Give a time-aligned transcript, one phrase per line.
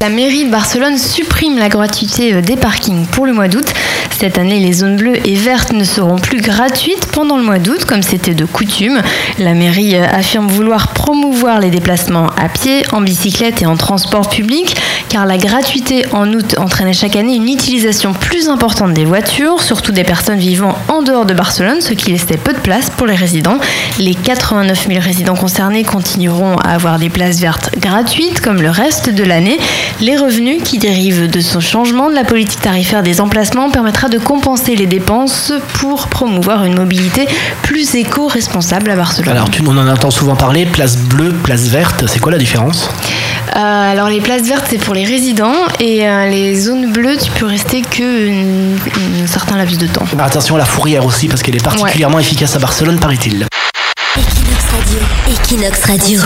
[0.00, 3.66] La mairie de Barcelone supprime la gratuité euh, des parkings pour le mois d'août.
[4.18, 7.86] Cette année, les zones bleues et vertes ne seront plus gratuites pendant le mois d'août,
[7.86, 9.00] comme c'était de coutume.
[9.38, 14.28] La mairie euh, affirme vouloir promouvoir les déplacements à pied, en bicyclette et en transport
[14.28, 14.76] public,
[15.08, 19.92] car la gratuité en août entraînait chaque année une utilisation plus importante des voitures, surtout
[19.92, 23.14] des personnes vivant en dehors de Barcelone, ce qui laissait peu de place pour les
[23.14, 23.56] résidents.
[23.98, 29.08] Les 89 000 résidents concernés continueront à avoir des places vertes gratuites comme le reste
[29.08, 29.58] de l'année.
[30.02, 34.18] Les revenus qui dérivent de ce changement de la politique tarifaire des emplacements permettra de
[34.18, 37.05] compenser les dépenses pour promouvoir une mobilité
[37.62, 39.30] plus éco-responsable à Barcelone.
[39.32, 42.88] Alors, tu, on en entend souvent parler, place bleue, place verte, c'est quoi la différence?
[43.54, 47.30] Euh, alors les places vertes c'est pour les résidents et euh, les zones bleues tu
[47.30, 48.76] peux rester que une-
[49.22, 50.04] un certain laps de temps.
[50.04, 53.46] Faire Attention à la fourrière aussi, parce qu'elle est particulièrement efficace à Barcelone, paraît-il.
[54.16, 54.98] Equinox Radio.
[55.32, 56.20] Equinox Radio.